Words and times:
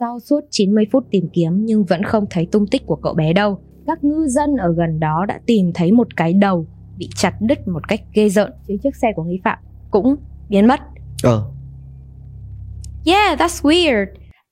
Sau 0.00 0.18
suốt 0.20 0.40
90 0.50 0.84
phút 0.92 1.04
tìm 1.10 1.28
kiếm 1.32 1.64
nhưng 1.64 1.84
vẫn 1.84 2.02
không 2.02 2.24
thấy 2.30 2.48
tung 2.52 2.66
tích 2.66 2.86
của 2.86 2.96
cậu 2.96 3.14
bé 3.14 3.32
đâu. 3.32 3.60
Các 3.86 4.04
ngư 4.04 4.26
dân 4.26 4.56
ở 4.56 4.72
gần 4.76 5.00
đó 5.00 5.24
đã 5.28 5.40
tìm 5.46 5.70
thấy 5.74 5.92
một 5.92 6.16
cái 6.16 6.32
đầu 6.32 6.66
bị 6.98 7.08
chặt 7.16 7.34
đứt 7.40 7.68
một 7.68 7.88
cách 7.88 8.00
ghê 8.14 8.28
rợn 8.28 8.52
chứ 8.68 8.76
chiếc 8.82 8.96
xe 8.96 9.08
của 9.16 9.22
nghi 9.22 9.40
phạm 9.44 9.58
cũng 9.90 10.16
biến 10.48 10.66
mất. 10.66 10.80
Ờ. 11.22 11.44
Yeah, 13.06 13.40
that's 13.40 13.62
weird. 13.62 14.06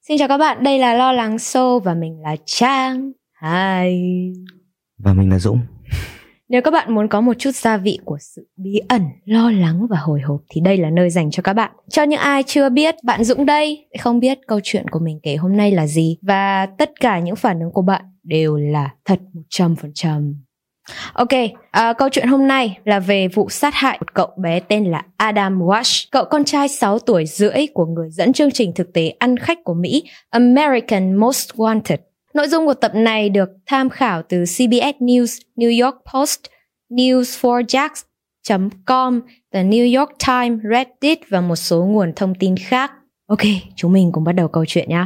Xin 0.08 0.18
chào 0.18 0.28
các 0.28 0.38
bạn, 0.38 0.62
đây 0.62 0.78
là 0.78 0.94
Lo 0.94 1.12
Lắng 1.12 1.36
Show 1.36 1.80
và 1.80 1.94
mình 1.94 2.20
là 2.20 2.36
Trang. 2.44 3.12
Hi. 3.42 4.32
Và 4.98 5.12
mình 5.12 5.30
là 5.30 5.38
Dũng. 5.38 5.60
Nếu 6.48 6.62
các 6.62 6.70
bạn 6.70 6.94
muốn 6.94 7.08
có 7.08 7.20
một 7.20 7.34
chút 7.38 7.50
gia 7.54 7.76
vị 7.76 7.98
của 8.04 8.18
sự 8.20 8.48
bí 8.56 8.80
ẩn, 8.88 9.02
lo 9.24 9.50
lắng 9.50 9.86
và 9.90 9.96
hồi 9.98 10.20
hộp 10.20 10.40
thì 10.50 10.60
đây 10.60 10.76
là 10.76 10.90
nơi 10.90 11.10
dành 11.10 11.30
cho 11.30 11.42
các 11.42 11.52
bạn. 11.52 11.72
Cho 11.88 12.02
những 12.02 12.20
ai 12.20 12.42
chưa 12.42 12.68
biết, 12.68 12.94
bạn 13.04 13.24
Dũng 13.24 13.46
đây 13.46 13.86
không 14.00 14.20
biết 14.20 14.38
câu 14.46 14.60
chuyện 14.62 14.88
của 14.88 14.98
mình 14.98 15.20
kể 15.22 15.36
hôm 15.36 15.56
nay 15.56 15.72
là 15.72 15.86
gì 15.86 16.18
và 16.22 16.66
tất 16.66 17.00
cả 17.00 17.18
những 17.18 17.36
phản 17.36 17.60
ứng 17.60 17.72
của 17.72 17.82
bạn 17.82 18.04
đều 18.22 18.56
là 18.56 18.90
thật 19.04 19.18
100%. 19.50 20.34
Ok, 21.12 21.28
à, 21.70 21.92
câu 21.92 22.08
chuyện 22.08 22.28
hôm 22.28 22.48
nay 22.48 22.78
là 22.84 23.00
về 23.00 23.28
vụ 23.28 23.48
sát 23.50 23.74
hại 23.74 23.98
một 24.00 24.14
cậu 24.14 24.30
bé 24.36 24.60
tên 24.60 24.84
là 24.84 25.02
Adam 25.16 25.58
Walsh, 25.62 26.08
cậu 26.10 26.24
con 26.24 26.44
trai 26.44 26.68
6 26.68 26.98
tuổi 26.98 27.26
rưỡi 27.26 27.66
của 27.74 27.86
người 27.86 28.08
dẫn 28.10 28.32
chương 28.32 28.50
trình 28.50 28.72
thực 28.74 28.92
tế 28.92 29.08
ăn 29.18 29.36
khách 29.36 29.58
của 29.64 29.74
Mỹ 29.74 30.02
American 30.30 31.14
Most 31.14 31.50
Wanted. 31.54 31.96
Nội 32.34 32.48
dung 32.48 32.66
của 32.66 32.74
tập 32.74 32.92
này 32.94 33.28
được 33.28 33.48
tham 33.66 33.90
khảo 33.90 34.22
từ 34.22 34.44
CBS 34.44 34.96
News, 35.00 35.40
New 35.56 35.84
York 35.84 35.96
Post, 36.14 36.40
News4Jax.com, 36.90 39.20
The 39.52 39.64
New 39.64 39.98
York 39.98 40.10
Times, 40.26 40.60
Reddit 40.72 41.18
và 41.28 41.40
một 41.40 41.56
số 41.56 41.84
nguồn 41.84 42.12
thông 42.16 42.34
tin 42.34 42.56
khác. 42.56 42.92
Ok, 43.26 43.40
chúng 43.76 43.92
mình 43.92 44.12
cùng 44.12 44.24
bắt 44.24 44.32
đầu 44.32 44.48
câu 44.48 44.64
chuyện 44.68 44.88
nhé. 44.88 45.04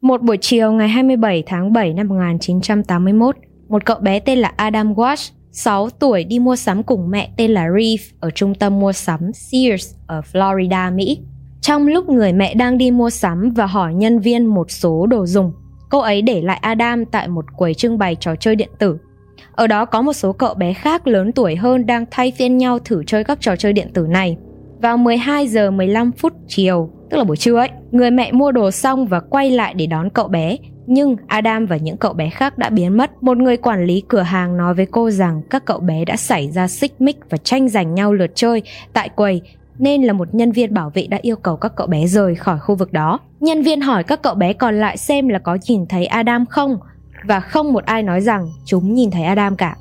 Một 0.00 0.22
buổi 0.22 0.38
chiều 0.40 0.72
ngày 0.72 0.88
27 0.88 1.42
tháng 1.46 1.72
7 1.72 1.92
năm 1.92 2.08
1981, 2.08 3.36
một 3.68 3.84
cậu 3.84 3.96
bé 3.96 4.20
tên 4.20 4.38
là 4.38 4.52
Adam 4.56 4.94
Walsh, 4.94 5.32
6 5.52 5.90
tuổi 5.90 6.24
đi 6.24 6.38
mua 6.38 6.56
sắm 6.56 6.82
cùng 6.82 7.10
mẹ 7.10 7.30
tên 7.36 7.50
là 7.50 7.66
Reeve 7.78 8.04
ở 8.20 8.30
trung 8.30 8.54
tâm 8.54 8.80
mua 8.80 8.92
sắm 8.92 9.20
Sears 9.34 9.94
ở 10.06 10.20
Florida, 10.32 10.94
Mỹ. 10.94 11.20
Trong 11.60 11.86
lúc 11.86 12.08
người 12.08 12.32
mẹ 12.32 12.54
đang 12.54 12.78
đi 12.78 12.90
mua 12.90 13.10
sắm 13.10 13.50
và 13.50 13.66
hỏi 13.66 13.94
nhân 13.94 14.18
viên 14.18 14.46
một 14.46 14.70
số 14.70 15.06
đồ 15.06 15.26
dùng, 15.26 15.52
cô 15.88 15.98
ấy 15.98 16.22
để 16.22 16.42
lại 16.42 16.58
Adam 16.62 17.04
tại 17.04 17.28
một 17.28 17.44
quầy 17.56 17.74
trưng 17.74 17.98
bày 17.98 18.14
trò 18.14 18.36
chơi 18.36 18.56
điện 18.56 18.70
tử. 18.78 18.98
Ở 19.52 19.66
đó 19.66 19.84
có 19.84 20.02
một 20.02 20.12
số 20.12 20.32
cậu 20.32 20.54
bé 20.54 20.72
khác 20.72 21.06
lớn 21.06 21.32
tuổi 21.32 21.56
hơn 21.56 21.86
đang 21.86 22.04
thay 22.10 22.32
phiên 22.36 22.58
nhau 22.58 22.78
thử 22.78 23.04
chơi 23.06 23.24
các 23.24 23.40
trò 23.40 23.56
chơi 23.56 23.72
điện 23.72 23.90
tử 23.94 24.06
này. 24.08 24.36
Vào 24.80 24.96
12 24.96 25.48
giờ 25.48 25.70
15 25.70 26.12
phút 26.12 26.32
chiều, 26.48 26.90
tức 27.10 27.16
là 27.16 27.24
buổi 27.24 27.36
trưa 27.36 27.56
ấy, 27.56 27.68
người 27.90 28.10
mẹ 28.10 28.32
mua 28.32 28.52
đồ 28.52 28.70
xong 28.70 29.06
và 29.06 29.20
quay 29.20 29.50
lại 29.50 29.74
để 29.74 29.86
đón 29.86 30.10
cậu 30.10 30.28
bé. 30.28 30.56
Nhưng 30.86 31.16
Adam 31.26 31.66
và 31.66 31.76
những 31.76 31.96
cậu 31.96 32.12
bé 32.12 32.30
khác 32.30 32.58
đã 32.58 32.70
biến 32.70 32.96
mất. 32.96 33.22
Một 33.22 33.36
người 33.36 33.56
quản 33.56 33.84
lý 33.84 34.02
cửa 34.08 34.20
hàng 34.20 34.56
nói 34.56 34.74
với 34.74 34.86
cô 34.86 35.10
rằng 35.10 35.42
các 35.50 35.64
cậu 35.64 35.80
bé 35.80 36.04
đã 36.04 36.16
xảy 36.16 36.50
ra 36.50 36.68
xích 36.68 37.00
mích 37.00 37.16
và 37.30 37.38
tranh 37.38 37.68
giành 37.68 37.94
nhau 37.94 38.12
lượt 38.12 38.30
chơi 38.34 38.62
tại 38.92 39.08
quầy 39.08 39.42
nên 39.78 40.02
là 40.02 40.12
một 40.12 40.34
nhân 40.34 40.52
viên 40.52 40.74
bảo 40.74 40.90
vệ 40.94 41.06
đã 41.06 41.18
yêu 41.22 41.36
cầu 41.36 41.56
các 41.56 41.72
cậu 41.76 41.86
bé 41.86 42.06
rời 42.06 42.34
khỏi 42.34 42.58
khu 42.58 42.74
vực 42.74 42.92
đó. 42.92 43.18
Nhân 43.40 43.62
viên 43.62 43.80
hỏi 43.80 44.04
các 44.04 44.22
cậu 44.22 44.34
bé 44.34 44.52
còn 44.52 44.80
lại 44.80 44.96
xem 44.96 45.28
là 45.28 45.38
có 45.38 45.58
nhìn 45.68 45.86
thấy 45.86 46.06
Adam 46.06 46.46
không, 46.46 46.78
và 47.24 47.40
không 47.40 47.72
một 47.72 47.84
ai 47.84 48.02
nói 48.02 48.20
rằng 48.20 48.48
chúng 48.64 48.94
nhìn 48.94 49.10
thấy 49.10 49.22
Adam 49.22 49.56
cả. 49.56 49.76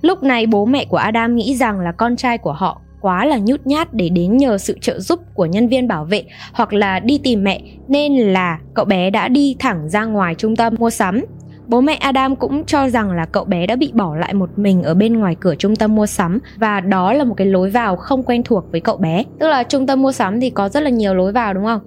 Lúc 0.00 0.22
này 0.22 0.46
bố 0.46 0.64
mẹ 0.64 0.84
của 0.84 0.96
Adam 0.96 1.36
nghĩ 1.36 1.56
rằng 1.56 1.80
là 1.80 1.92
con 1.92 2.16
trai 2.16 2.38
của 2.38 2.52
họ 2.52 2.80
quá 3.00 3.24
là 3.24 3.38
nhút 3.38 3.60
nhát 3.64 3.94
để 3.94 4.08
đến 4.08 4.36
nhờ 4.36 4.58
sự 4.58 4.78
trợ 4.80 5.00
giúp 5.00 5.20
của 5.34 5.46
nhân 5.46 5.68
viên 5.68 5.88
bảo 5.88 6.04
vệ 6.04 6.24
hoặc 6.52 6.72
là 6.72 7.00
đi 7.00 7.18
tìm 7.18 7.44
mẹ, 7.44 7.62
nên 7.88 8.16
là 8.16 8.58
cậu 8.74 8.84
bé 8.84 9.10
đã 9.10 9.28
đi 9.28 9.56
thẳng 9.58 9.88
ra 9.88 10.04
ngoài 10.04 10.34
trung 10.34 10.56
tâm 10.56 10.74
mua 10.78 10.90
sắm 10.90 11.24
Bố 11.66 11.80
mẹ 11.80 11.94
Adam 11.94 12.36
cũng 12.36 12.64
cho 12.64 12.88
rằng 12.88 13.10
là 13.10 13.26
cậu 13.26 13.44
bé 13.44 13.66
đã 13.66 13.76
bị 13.76 13.90
bỏ 13.94 14.16
lại 14.16 14.34
một 14.34 14.58
mình 14.58 14.82
ở 14.82 14.94
bên 14.94 15.18
ngoài 15.18 15.36
cửa 15.40 15.54
trung 15.54 15.76
tâm 15.76 15.94
mua 15.94 16.06
sắm 16.06 16.38
và 16.56 16.80
đó 16.80 17.12
là 17.12 17.24
một 17.24 17.34
cái 17.34 17.46
lối 17.46 17.70
vào 17.70 17.96
không 17.96 18.22
quen 18.22 18.42
thuộc 18.42 18.72
với 18.72 18.80
cậu 18.80 18.96
bé. 18.96 19.24
Tức 19.38 19.48
là 19.48 19.62
trung 19.62 19.86
tâm 19.86 20.02
mua 20.02 20.12
sắm 20.12 20.40
thì 20.40 20.50
có 20.50 20.68
rất 20.68 20.80
là 20.80 20.90
nhiều 20.90 21.14
lối 21.14 21.32
vào 21.32 21.54
đúng 21.54 21.64
không? 21.64 21.80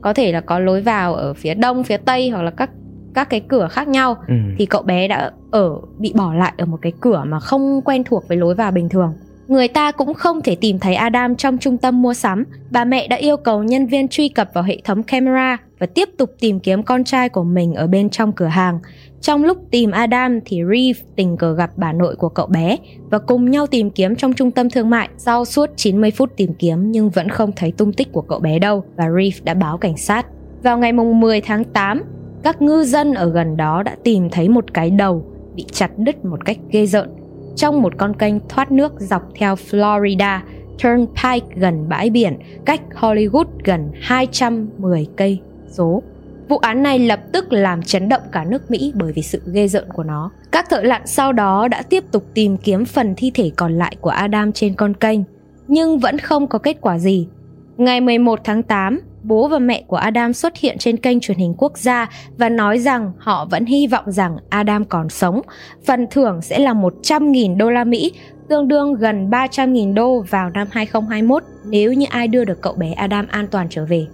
Có 0.00 0.12
thể 0.12 0.32
là 0.32 0.40
có 0.40 0.58
lối 0.58 0.80
vào 0.82 1.14
ở 1.14 1.34
phía 1.34 1.54
đông, 1.54 1.84
phía 1.84 1.96
tây 1.96 2.30
hoặc 2.30 2.42
là 2.42 2.50
các 2.50 2.70
các 3.14 3.30
cái 3.30 3.40
cửa 3.40 3.68
khác 3.70 3.88
nhau 3.88 4.16
ừ. 4.28 4.34
thì 4.58 4.66
cậu 4.66 4.82
bé 4.82 5.08
đã 5.08 5.30
ở 5.50 5.70
bị 5.98 6.12
bỏ 6.16 6.34
lại 6.34 6.52
ở 6.58 6.66
một 6.66 6.78
cái 6.82 6.92
cửa 7.00 7.24
mà 7.26 7.40
không 7.40 7.80
quen 7.84 8.04
thuộc 8.04 8.28
với 8.28 8.36
lối 8.36 8.54
vào 8.54 8.70
bình 8.70 8.88
thường. 8.88 9.12
Người 9.48 9.68
ta 9.68 9.92
cũng 9.92 10.14
không 10.14 10.42
thể 10.42 10.54
tìm 10.54 10.78
thấy 10.78 10.94
Adam 10.94 11.36
trong 11.36 11.58
trung 11.58 11.78
tâm 11.78 12.02
mua 12.02 12.14
sắm. 12.14 12.44
Bà 12.70 12.84
mẹ 12.84 13.08
đã 13.08 13.16
yêu 13.16 13.36
cầu 13.36 13.62
nhân 13.62 13.86
viên 13.86 14.08
truy 14.08 14.28
cập 14.28 14.50
vào 14.54 14.64
hệ 14.64 14.78
thống 14.84 15.02
camera 15.02 15.56
và 15.78 15.86
tiếp 15.86 16.08
tục 16.18 16.30
tìm 16.40 16.60
kiếm 16.60 16.82
con 16.82 17.04
trai 17.04 17.28
của 17.28 17.44
mình 17.44 17.74
ở 17.74 17.86
bên 17.86 18.10
trong 18.10 18.32
cửa 18.32 18.46
hàng. 18.46 18.78
Trong 19.20 19.44
lúc 19.44 19.58
tìm 19.70 19.90
Adam 19.90 20.38
thì 20.44 20.60
Reeve 20.70 21.00
tình 21.16 21.36
cờ 21.36 21.54
gặp 21.54 21.70
bà 21.76 21.92
nội 21.92 22.16
của 22.16 22.28
cậu 22.28 22.46
bé 22.46 22.76
và 23.10 23.18
cùng 23.18 23.50
nhau 23.50 23.66
tìm 23.66 23.90
kiếm 23.90 24.16
trong 24.16 24.32
trung 24.32 24.50
tâm 24.50 24.70
thương 24.70 24.90
mại. 24.90 25.08
Sau 25.16 25.44
suốt 25.44 25.70
90 25.76 26.10
phút 26.10 26.36
tìm 26.36 26.54
kiếm 26.58 26.90
nhưng 26.90 27.10
vẫn 27.10 27.28
không 27.28 27.52
thấy 27.56 27.72
tung 27.72 27.92
tích 27.92 28.12
của 28.12 28.22
cậu 28.22 28.40
bé 28.40 28.58
đâu 28.58 28.84
và 28.96 29.04
Reeve 29.04 29.38
đã 29.44 29.54
báo 29.54 29.78
cảnh 29.78 29.96
sát. 29.96 30.26
Vào 30.62 30.78
ngày 30.78 30.92
mùng 30.92 31.20
10 31.20 31.40
tháng 31.40 31.64
8, 31.64 32.02
các 32.42 32.62
ngư 32.62 32.84
dân 32.84 33.14
ở 33.14 33.30
gần 33.30 33.56
đó 33.56 33.82
đã 33.82 33.96
tìm 34.04 34.30
thấy 34.30 34.48
một 34.48 34.74
cái 34.74 34.90
đầu 34.90 35.24
bị 35.54 35.64
chặt 35.72 35.90
đứt 35.98 36.24
một 36.24 36.44
cách 36.44 36.58
ghê 36.70 36.86
rợn 36.86 37.08
trong 37.56 37.82
một 37.82 37.92
con 37.98 38.14
kênh 38.14 38.34
thoát 38.48 38.72
nước 38.72 38.92
dọc 38.98 39.22
theo 39.34 39.54
Florida 39.54 40.40
Turnpike 40.82 41.56
gần 41.56 41.88
bãi 41.88 42.10
biển, 42.10 42.38
cách 42.64 42.80
Hollywood 42.94 43.44
gần 43.64 43.90
210 44.00 45.06
cây 45.16 45.40
số. 45.66 46.02
Vụ 46.48 46.58
án 46.58 46.82
này 46.82 46.98
lập 46.98 47.20
tức 47.32 47.52
làm 47.52 47.82
chấn 47.82 48.08
động 48.08 48.22
cả 48.32 48.44
nước 48.44 48.70
Mỹ 48.70 48.92
bởi 48.94 49.12
vì 49.12 49.22
sự 49.22 49.42
ghê 49.52 49.68
rợn 49.68 49.84
của 49.92 50.02
nó. 50.02 50.30
Các 50.52 50.70
thợ 50.70 50.82
lặn 50.82 51.02
sau 51.04 51.32
đó 51.32 51.68
đã 51.68 51.82
tiếp 51.82 52.04
tục 52.12 52.24
tìm 52.34 52.56
kiếm 52.56 52.84
phần 52.84 53.14
thi 53.16 53.30
thể 53.34 53.50
còn 53.56 53.78
lại 53.78 53.96
của 54.00 54.10
Adam 54.10 54.52
trên 54.52 54.74
con 54.74 54.94
kênh, 54.94 55.20
nhưng 55.68 55.98
vẫn 55.98 56.18
không 56.18 56.46
có 56.46 56.58
kết 56.58 56.76
quả 56.80 56.98
gì. 56.98 57.28
Ngày 57.76 58.00
11 58.00 58.40
tháng 58.44 58.62
8, 58.62 59.00
bố 59.22 59.48
và 59.48 59.58
mẹ 59.58 59.82
của 59.86 59.96
Adam 59.96 60.32
xuất 60.32 60.56
hiện 60.56 60.78
trên 60.78 60.96
kênh 60.96 61.20
truyền 61.20 61.38
hình 61.38 61.54
quốc 61.58 61.78
gia 61.78 62.08
và 62.38 62.48
nói 62.48 62.78
rằng 62.78 63.12
họ 63.18 63.44
vẫn 63.50 63.64
hy 63.64 63.86
vọng 63.86 64.12
rằng 64.12 64.36
Adam 64.48 64.84
còn 64.84 65.08
sống. 65.08 65.40
Phần 65.86 66.06
thưởng 66.10 66.42
sẽ 66.42 66.58
là 66.58 66.72
100.000 66.72 67.56
đô 67.56 67.70
la 67.70 67.84
Mỹ, 67.84 68.12
tương 68.48 68.68
đương 68.68 68.94
gần 68.94 69.30
300.000 69.30 69.94
đô 69.94 70.24
vào 70.30 70.50
năm 70.50 70.68
2021 70.70 71.42
nếu 71.66 71.92
như 71.92 72.06
ai 72.10 72.28
đưa 72.28 72.44
được 72.44 72.60
cậu 72.62 72.72
bé 72.72 72.92
Adam 72.92 73.26
an 73.28 73.46
toàn 73.50 73.66
trở 73.70 73.84
về. 73.84 74.06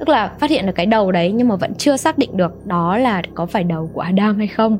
Tức 0.00 0.08
là 0.08 0.32
phát 0.38 0.50
hiện 0.50 0.66
được 0.66 0.72
cái 0.74 0.86
đầu 0.86 1.12
đấy 1.12 1.32
nhưng 1.32 1.48
mà 1.48 1.56
vẫn 1.56 1.74
chưa 1.74 1.96
xác 1.96 2.18
định 2.18 2.36
được 2.36 2.66
đó 2.66 2.96
là 2.96 3.22
có 3.34 3.46
phải 3.46 3.64
đầu 3.64 3.90
của 3.92 4.00
Adam 4.00 4.38
hay 4.38 4.46
không. 4.46 4.78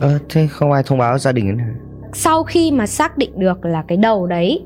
Ờ, 0.00 0.18
thế 0.28 0.46
không 0.46 0.72
ai 0.72 0.82
thông 0.82 0.98
báo 0.98 1.18
gia 1.18 1.32
đình 1.32 1.58
hả? 1.58 1.74
Sau 2.12 2.42
khi 2.42 2.70
mà 2.70 2.86
xác 2.86 3.18
định 3.18 3.38
được 3.38 3.64
là 3.64 3.84
cái 3.88 3.96
đầu 3.98 4.26
đấy 4.26 4.64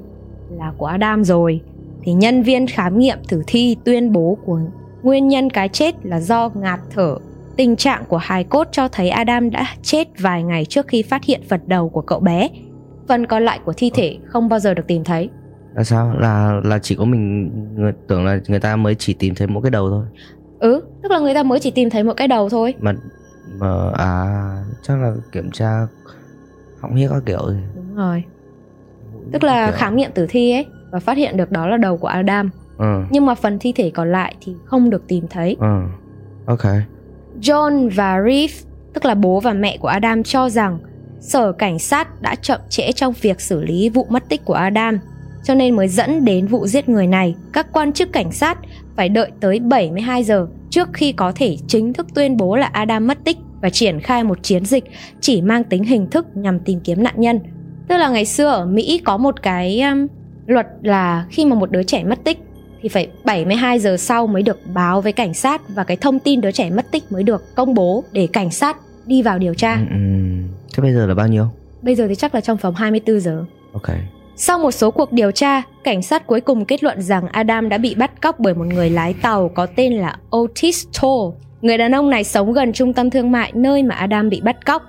là 0.50 0.72
của 0.76 0.86
Adam 0.86 1.24
rồi 1.24 1.60
thì 2.02 2.12
nhân 2.12 2.42
viên 2.42 2.66
khám 2.66 2.98
nghiệm 2.98 3.18
tử 3.28 3.42
thi 3.46 3.76
tuyên 3.84 4.12
bố 4.12 4.38
của 4.44 4.60
nguyên 5.02 5.28
nhân 5.28 5.50
cái 5.50 5.68
chết 5.68 5.94
là 6.02 6.20
do 6.20 6.50
ngạt 6.54 6.80
thở. 6.94 7.16
Tình 7.56 7.76
trạng 7.76 8.04
của 8.08 8.16
hài 8.16 8.44
cốt 8.44 8.68
cho 8.72 8.88
thấy 8.88 9.10
Adam 9.10 9.50
đã 9.50 9.66
chết 9.82 10.08
vài 10.18 10.42
ngày 10.42 10.64
trước 10.64 10.88
khi 10.88 11.02
phát 11.02 11.24
hiện 11.24 11.40
phần 11.48 11.60
đầu 11.66 11.88
của 11.88 12.00
cậu 12.00 12.20
bé. 12.20 12.48
Phần 13.08 13.26
còn 13.26 13.44
lại 13.44 13.60
của 13.64 13.72
thi 13.76 13.90
thể 13.94 14.18
không 14.24 14.48
bao 14.48 14.58
giờ 14.58 14.74
được 14.74 14.86
tìm 14.86 15.04
thấy. 15.04 15.28
Là 15.74 15.84
sao? 15.84 16.18
Là 16.18 16.60
là 16.64 16.78
chỉ 16.78 16.94
có 16.94 17.04
mình 17.04 17.50
người, 17.74 17.92
tưởng 18.06 18.24
là 18.24 18.40
người 18.48 18.60
ta 18.60 18.76
mới 18.76 18.94
chỉ 18.94 19.14
tìm 19.14 19.34
thấy 19.34 19.46
một 19.46 19.60
cái 19.60 19.70
đầu 19.70 19.90
thôi. 19.90 20.04
Ừ, 20.58 20.80
tức 21.02 21.12
là 21.12 21.18
người 21.18 21.34
ta 21.34 21.42
mới 21.42 21.60
chỉ 21.60 21.70
tìm 21.70 21.90
thấy 21.90 22.02
một 22.02 22.14
cái 22.16 22.28
đầu 22.28 22.48
thôi. 22.48 22.74
Mà 22.80 22.94
mà 23.58 23.90
à 23.98 24.64
chắc 24.82 24.98
là 24.98 25.14
kiểm 25.32 25.50
tra 25.50 25.86
họng 26.80 26.94
hiếc 26.94 27.10
các 27.10 27.22
kiểu 27.26 27.38
rồi. 27.38 27.56
Đúng 27.74 27.96
rồi. 27.96 28.24
Tức 29.32 29.44
là 29.44 29.66
kiểu... 29.66 29.76
khám 29.76 29.96
nghiệm 29.96 30.12
tử 30.12 30.26
thi 30.28 30.52
ấy 30.52 30.66
và 30.90 30.98
phát 31.00 31.16
hiện 31.16 31.36
được 31.36 31.50
đó 31.50 31.66
là 31.66 31.76
đầu 31.76 31.96
của 31.96 32.08
Adam. 32.08 32.50
Ừ. 32.78 33.02
Nhưng 33.10 33.26
mà 33.26 33.34
phần 33.34 33.58
thi 33.58 33.72
thể 33.72 33.90
còn 33.90 34.12
lại 34.12 34.34
thì 34.40 34.54
không 34.64 34.90
được 34.90 35.08
tìm 35.08 35.26
thấy. 35.30 35.56
Ừ. 35.60 35.80
Ok. 36.46 36.64
John 37.40 37.90
và 37.94 38.22
Reeve, 38.22 38.54
tức 38.92 39.04
là 39.04 39.14
bố 39.14 39.40
và 39.40 39.52
mẹ 39.52 39.76
của 39.76 39.88
Adam 39.88 40.22
cho 40.22 40.48
rằng 40.48 40.78
sở 41.20 41.52
cảnh 41.52 41.78
sát 41.78 42.22
đã 42.22 42.34
chậm 42.34 42.60
trễ 42.68 42.92
trong 42.92 43.12
việc 43.20 43.40
xử 43.40 43.62
lý 43.62 43.88
vụ 43.88 44.06
mất 44.10 44.28
tích 44.28 44.44
của 44.44 44.54
Adam, 44.54 44.98
cho 45.44 45.54
nên 45.54 45.76
mới 45.76 45.88
dẫn 45.88 46.24
đến 46.24 46.46
vụ 46.46 46.66
giết 46.66 46.88
người 46.88 47.06
này. 47.06 47.34
Các 47.52 47.66
quan 47.72 47.92
chức 47.92 48.12
cảnh 48.12 48.32
sát 48.32 48.58
phải 48.96 49.08
đợi 49.08 49.30
tới 49.40 49.60
72 49.60 50.24
giờ 50.24 50.46
trước 50.70 50.88
khi 50.92 51.12
có 51.12 51.32
thể 51.36 51.56
chính 51.68 51.92
thức 51.92 52.06
tuyên 52.14 52.36
bố 52.36 52.56
là 52.56 52.66
Adam 52.66 53.06
mất 53.06 53.18
tích 53.24 53.38
và 53.62 53.70
triển 53.70 54.00
khai 54.00 54.24
một 54.24 54.38
chiến 54.42 54.64
dịch 54.64 54.84
chỉ 55.20 55.42
mang 55.42 55.64
tính 55.64 55.84
hình 55.84 56.10
thức 56.10 56.26
nhằm 56.34 56.60
tìm 56.60 56.80
kiếm 56.80 57.02
nạn 57.02 57.14
nhân. 57.16 57.40
Tức 57.88 57.96
là 57.96 58.08
ngày 58.08 58.24
xưa 58.24 58.46
ở 58.46 58.66
Mỹ 58.66 59.00
có 59.04 59.16
một 59.16 59.42
cái 59.42 59.80
um, 59.80 60.06
luật 60.46 60.66
là 60.82 61.26
khi 61.30 61.44
mà 61.44 61.56
một 61.56 61.70
đứa 61.70 61.82
trẻ 61.82 62.04
mất 62.04 62.18
tích 62.24 62.38
thì 62.82 62.88
phải 62.88 63.08
72 63.24 63.78
giờ 63.78 63.96
sau 63.96 64.26
mới 64.26 64.42
được 64.42 64.60
báo 64.74 65.00
với 65.00 65.12
cảnh 65.12 65.34
sát 65.34 65.62
và 65.68 65.84
cái 65.84 65.96
thông 65.96 66.18
tin 66.18 66.40
đứa 66.40 66.50
trẻ 66.50 66.70
mất 66.70 66.90
tích 66.90 67.12
mới 67.12 67.22
được 67.22 67.54
công 67.54 67.74
bố 67.74 68.04
để 68.12 68.26
cảnh 68.26 68.50
sát 68.50 68.76
đi 69.06 69.22
vào 69.22 69.38
điều 69.38 69.54
tra. 69.54 69.74
Ừ, 69.74 69.84
ừ. 69.90 69.96
Thế 70.74 70.82
bây 70.82 70.92
giờ 70.92 71.06
là 71.06 71.14
bao 71.14 71.28
nhiêu? 71.28 71.46
Bây 71.82 71.94
giờ 71.94 72.08
thì 72.08 72.14
chắc 72.14 72.34
là 72.34 72.40
trong 72.40 72.56
vòng 72.56 72.74
24 72.74 73.20
giờ. 73.20 73.44
Ok. 73.72 73.88
Sau 74.36 74.58
một 74.58 74.70
số 74.70 74.90
cuộc 74.90 75.12
điều 75.12 75.30
tra, 75.30 75.62
cảnh 75.84 76.02
sát 76.02 76.26
cuối 76.26 76.40
cùng 76.40 76.64
kết 76.64 76.84
luận 76.84 77.02
rằng 77.02 77.28
Adam 77.28 77.68
đã 77.68 77.78
bị 77.78 77.94
bắt 77.94 78.22
cóc 78.22 78.38
bởi 78.38 78.54
một 78.54 78.66
người 78.66 78.90
lái 78.90 79.14
tàu 79.22 79.48
có 79.48 79.66
tên 79.76 79.92
là 79.92 80.16
Otis 80.36 80.86
Toll. 81.02 81.34
Người 81.62 81.78
đàn 81.78 81.94
ông 81.94 82.10
này 82.10 82.24
sống 82.24 82.52
gần 82.52 82.72
trung 82.72 82.92
tâm 82.92 83.10
thương 83.10 83.30
mại 83.30 83.52
nơi 83.54 83.82
mà 83.82 83.94
Adam 83.94 84.28
bị 84.28 84.40
bắt 84.40 84.66
cóc. 84.66 84.82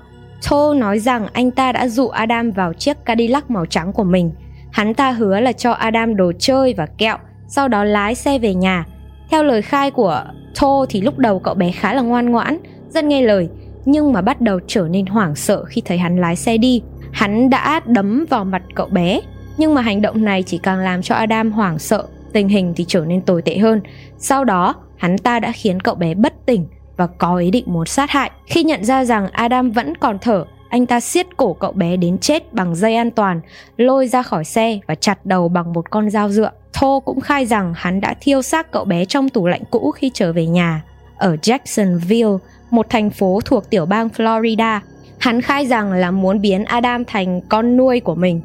Toll 0.49 0.79
nói 0.79 0.99
rằng 0.99 1.27
anh 1.33 1.51
ta 1.51 1.71
đã 1.71 1.87
dụ 1.87 2.07
Adam 2.07 2.51
vào 2.51 2.73
chiếc 2.73 3.05
Cadillac 3.05 3.49
màu 3.51 3.65
trắng 3.65 3.93
của 3.93 4.03
mình. 4.03 4.31
Hắn 4.71 4.93
ta 4.93 5.11
hứa 5.11 5.39
là 5.39 5.51
cho 5.51 5.71
Adam 5.71 6.15
đồ 6.15 6.31
chơi 6.39 6.73
và 6.77 6.85
kẹo, 6.85 7.17
sau 7.47 7.67
đó 7.67 7.83
lái 7.83 8.15
xe 8.15 8.39
về 8.39 8.53
nhà. 8.53 8.85
Theo 9.29 9.43
lời 9.43 9.61
khai 9.61 9.91
của 9.91 10.23
Toll 10.61 10.85
thì 10.89 11.01
lúc 11.01 11.17
đầu 11.17 11.39
cậu 11.39 11.53
bé 11.53 11.71
khá 11.71 11.93
là 11.93 12.01
ngoan 12.01 12.31
ngoãn, 12.31 12.57
rất 12.89 13.03
nghe 13.03 13.21
lời, 13.21 13.49
nhưng 13.85 14.13
mà 14.13 14.21
bắt 14.21 14.41
đầu 14.41 14.59
trở 14.67 14.87
nên 14.89 15.05
hoảng 15.05 15.35
sợ 15.35 15.63
khi 15.65 15.81
thấy 15.85 15.97
hắn 15.97 16.17
lái 16.21 16.35
xe 16.35 16.57
đi. 16.57 16.81
Hắn 17.11 17.49
đã 17.49 17.81
đấm 17.85 18.25
vào 18.29 18.45
mặt 18.45 18.61
cậu 18.75 18.87
bé, 18.87 19.21
nhưng 19.57 19.73
mà 19.73 19.81
hành 19.81 20.01
động 20.01 20.25
này 20.25 20.43
chỉ 20.43 20.57
càng 20.57 20.79
làm 20.79 21.01
cho 21.01 21.15
Adam 21.15 21.51
hoảng 21.51 21.79
sợ, 21.79 22.07
tình 22.33 22.49
hình 22.49 22.73
thì 22.75 22.85
trở 22.87 23.05
nên 23.05 23.21
tồi 23.21 23.41
tệ 23.41 23.57
hơn. 23.57 23.81
Sau 24.17 24.43
đó, 24.43 24.75
hắn 24.97 25.17
ta 25.17 25.39
đã 25.39 25.51
khiến 25.51 25.79
cậu 25.79 25.95
bé 25.95 26.13
bất 26.13 26.45
tỉnh 26.45 26.67
và 26.97 27.07
có 27.07 27.37
ý 27.37 27.51
định 27.51 27.65
muốn 27.67 27.85
sát 27.85 28.11
hại. 28.11 28.31
Khi 28.45 28.63
nhận 28.63 28.85
ra 28.85 29.05
rằng 29.05 29.27
Adam 29.31 29.71
vẫn 29.71 29.97
còn 29.97 30.19
thở, 30.19 30.45
anh 30.69 30.85
ta 30.85 30.99
siết 30.99 31.37
cổ 31.37 31.53
cậu 31.53 31.71
bé 31.71 31.97
đến 31.97 32.17
chết 32.17 32.53
bằng 32.53 32.75
dây 32.75 32.95
an 32.95 33.11
toàn, 33.11 33.41
lôi 33.77 34.07
ra 34.07 34.21
khỏi 34.21 34.43
xe 34.45 34.79
và 34.87 34.95
chặt 34.95 35.25
đầu 35.25 35.49
bằng 35.49 35.73
một 35.73 35.89
con 35.89 36.09
dao 36.09 36.29
dựa. 36.29 36.51
Thô 36.73 36.99
cũng 36.99 37.21
khai 37.21 37.45
rằng 37.45 37.73
hắn 37.75 38.01
đã 38.01 38.13
thiêu 38.21 38.41
xác 38.41 38.71
cậu 38.71 38.85
bé 38.85 39.05
trong 39.05 39.29
tủ 39.29 39.47
lạnh 39.47 39.63
cũ 39.71 39.91
khi 39.91 40.11
trở 40.13 40.33
về 40.33 40.45
nhà. 40.45 40.83
Ở 41.17 41.35
Jacksonville, 41.41 42.37
một 42.69 42.85
thành 42.89 43.09
phố 43.09 43.39
thuộc 43.45 43.69
tiểu 43.69 43.85
bang 43.85 44.07
Florida, 44.17 44.79
hắn 45.19 45.41
khai 45.41 45.67
rằng 45.67 45.93
là 45.93 46.11
muốn 46.11 46.41
biến 46.41 46.65
Adam 46.65 47.05
thành 47.05 47.41
con 47.49 47.77
nuôi 47.77 47.99
của 47.99 48.15
mình. 48.15 48.41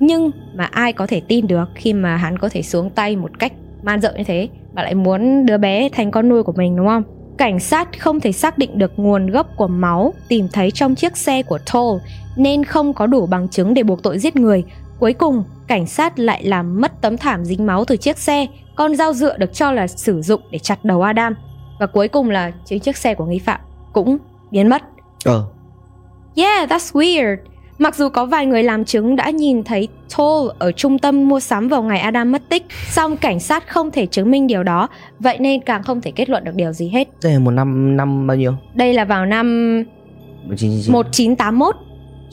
Nhưng 0.00 0.30
mà 0.54 0.64
ai 0.64 0.92
có 0.92 1.06
thể 1.06 1.20
tin 1.20 1.46
được 1.46 1.68
khi 1.74 1.92
mà 1.92 2.16
hắn 2.16 2.38
có 2.38 2.48
thể 2.48 2.62
xuống 2.62 2.90
tay 2.90 3.16
một 3.16 3.38
cách 3.38 3.52
man 3.82 4.00
dợ 4.00 4.14
như 4.16 4.24
thế 4.24 4.48
và 4.72 4.82
lại 4.82 4.94
muốn 4.94 5.46
đứa 5.46 5.58
bé 5.58 5.88
thành 5.92 6.10
con 6.10 6.28
nuôi 6.28 6.42
của 6.42 6.52
mình 6.52 6.76
đúng 6.76 6.86
không? 6.86 7.02
Cảnh 7.38 7.60
sát 7.60 8.00
không 8.00 8.20
thể 8.20 8.32
xác 8.32 8.58
định 8.58 8.78
được 8.78 8.92
nguồn 8.96 9.26
gốc 9.26 9.46
của 9.56 9.68
máu 9.68 10.14
tìm 10.28 10.48
thấy 10.52 10.70
trong 10.70 10.94
chiếc 10.94 11.16
xe 11.16 11.42
của 11.42 11.58
Toll 11.72 11.98
nên 12.36 12.64
không 12.64 12.92
có 12.92 13.06
đủ 13.06 13.26
bằng 13.26 13.48
chứng 13.48 13.74
để 13.74 13.82
buộc 13.82 14.02
tội 14.02 14.18
giết 14.18 14.36
người. 14.36 14.64
Cuối 14.98 15.12
cùng, 15.12 15.44
cảnh 15.66 15.86
sát 15.86 16.18
lại 16.18 16.44
làm 16.44 16.80
mất 16.80 17.00
tấm 17.00 17.16
thảm 17.16 17.44
dính 17.44 17.66
máu 17.66 17.84
từ 17.84 17.96
chiếc 17.96 18.18
xe, 18.18 18.46
con 18.76 18.96
dao 18.96 19.12
dựa 19.12 19.36
được 19.36 19.54
cho 19.54 19.72
là 19.72 19.86
sử 19.86 20.22
dụng 20.22 20.40
để 20.50 20.58
chặt 20.58 20.84
đầu 20.84 21.02
Adam. 21.02 21.34
Và 21.80 21.86
cuối 21.86 22.08
cùng 22.08 22.30
là 22.30 22.52
chính 22.64 22.80
chiếc 22.80 22.96
xe 22.96 23.14
của 23.14 23.24
nghi 23.24 23.38
phạm 23.38 23.60
cũng 23.92 24.18
biến 24.50 24.68
mất. 24.68 24.82
Ờ. 25.24 25.44
Yeah, 26.36 26.70
that's 26.70 26.92
weird. 26.92 27.36
Mặc 27.78 27.96
dù 27.96 28.08
có 28.08 28.26
vài 28.26 28.46
người 28.46 28.62
làm 28.62 28.84
chứng 28.84 29.16
đã 29.16 29.30
nhìn 29.30 29.64
thấy 29.64 29.88
Toll 30.18 30.50
ở 30.58 30.72
trung 30.72 30.98
tâm 30.98 31.28
mua 31.28 31.40
sắm 31.40 31.68
vào 31.68 31.82
ngày 31.82 31.98
Adam 31.98 32.32
mất 32.32 32.42
tích, 32.48 32.66
song 32.90 33.16
cảnh 33.16 33.40
sát 33.40 33.68
không 33.68 33.90
thể 33.90 34.06
chứng 34.06 34.30
minh 34.30 34.46
điều 34.46 34.62
đó, 34.62 34.88
vậy 35.20 35.36
nên 35.40 35.60
càng 35.60 35.82
không 35.82 36.00
thể 36.00 36.10
kết 36.10 36.30
luận 36.30 36.44
được 36.44 36.54
điều 36.54 36.72
gì 36.72 36.88
hết. 36.88 37.08
Đây 37.22 37.32
là 37.32 37.38
một 37.38 37.50
năm 37.50 37.96
năm 37.96 38.26
bao 38.26 38.36
nhiêu? 38.36 38.52
Đây 38.74 38.94
là 38.94 39.04
vào 39.04 39.26
năm 39.26 39.76
1999. 40.44 40.92
1981. 40.92 41.76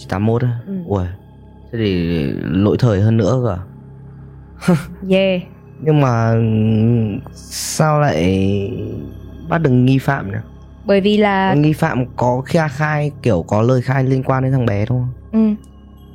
81 0.09 0.41
á. 0.41 0.59
Ừ. 0.67 0.73
Ui. 0.87 1.03
Thế 1.71 1.79
thì 1.79 2.23
lỗi 2.43 2.77
thời 2.79 3.01
hơn 3.01 3.17
nữa 3.17 3.41
cơ. 3.45 3.57
à? 4.67 4.75
Yeah. 5.09 5.41
Nhưng 5.81 6.01
mà 6.01 6.33
sao 7.33 7.99
lại 7.99 8.69
bắt 9.49 9.57
được 9.57 9.69
nghi 9.69 9.97
phạm 9.97 10.31
nhỉ? 10.31 10.37
Bởi 10.85 11.01
vì 11.01 11.17
là 11.17 11.53
Nghi 11.53 11.73
phạm 11.73 12.05
có 12.15 12.41
khai 12.45 12.69
khai 12.69 13.11
kiểu 13.21 13.45
có 13.47 13.61
lời 13.61 13.81
khai 13.81 14.03
liên 14.03 14.23
quan 14.23 14.43
đến 14.43 14.51
thằng 14.51 14.65
bé 14.65 14.85
không? 14.85 15.07
Ừ. 15.35 15.55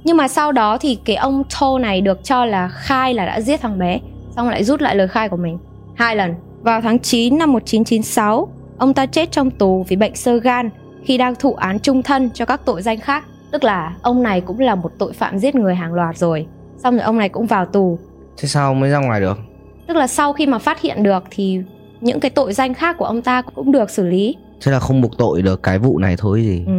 Nhưng 0.05 0.17
mà 0.17 0.28
sau 0.28 0.52
đó 0.52 0.78
thì 0.78 0.99
cái 1.05 1.17
ông 1.17 1.43
Toll 1.61 1.82
này 1.82 2.00
được 2.00 2.25
cho 2.25 2.44
là 2.44 2.69
khai 2.69 3.14
là 3.14 3.26
đã 3.26 3.40
giết 3.40 3.61
thằng 3.61 3.78
bé, 3.78 4.00
xong 4.37 4.49
lại 4.49 4.64
rút 4.64 4.81
lại 4.81 4.96
lời 4.96 5.08
khai 5.08 5.28
của 5.28 5.37
mình 5.37 5.58
hai 5.94 6.17
lần. 6.17 6.34
Vào 6.62 6.81
tháng 6.81 6.99
9 6.99 7.38
năm 7.38 7.52
1996, 7.52 8.49
ông 8.78 8.94
ta 8.94 9.06
chết 9.06 9.32
trong 9.32 9.50
tù 9.50 9.84
vì 9.88 9.96
bệnh 9.96 10.17
sơ 10.17 10.37
gan 10.37 10.70
khi 11.05 11.19
đang 11.19 11.34
thụ 11.34 11.55
án 11.55 11.78
trung 11.78 12.02
thân 12.02 12.31
cho 12.34 12.44
các 12.44 12.61
tội 12.64 12.82
danh 12.82 13.00
khác. 13.00 13.25
Tức 13.52 13.64
là 13.64 13.96
ông 14.02 14.22
này 14.22 14.40
cũng 14.40 14.61
là 14.61 14.75
một 14.75 14.93
tội 14.99 15.12
phạm 15.12 15.38
giết 15.38 15.55
người 15.55 15.75
hàng 15.75 15.94
loạt 15.94 16.17
rồi. 16.17 16.46
Xong 16.76 16.94
rồi 16.94 17.02
ông 17.02 17.19
này 17.19 17.28
cũng 17.28 17.46
vào 17.46 17.67
tù. 17.67 17.99
Thế 18.37 18.49
sao 18.49 18.75
mới 18.75 18.90
ra 18.90 18.99
ngoài 18.99 19.20
được? 19.20 19.38
Tức 19.87 19.96
là 19.96 20.06
sau 20.06 20.32
khi 20.32 20.46
mà 20.46 20.58
phát 20.58 20.81
hiện 20.81 21.02
được 21.02 21.25
thì 21.31 21.61
những 22.00 22.20
cái 22.20 22.31
tội 22.31 22.52
danh 22.52 22.75
khác 22.75 22.96
của 22.99 23.05
ông 23.05 23.22
ta 23.22 23.43
cũng 23.43 23.72
được 23.72 23.90
xử 23.90 24.06
lý. 24.06 24.37
Thế 24.61 24.72
là 24.72 24.81
không 24.81 25.00
buộc 25.00 25.19
tội 25.19 25.43
được 25.43 25.62
cái 25.62 25.78
vụ 25.78 25.99
này 25.99 26.17
thôi 26.19 26.43
gì? 26.43 26.64
Ừ. 26.67 26.72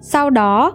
Sau 0.00 0.30
đó 0.30 0.72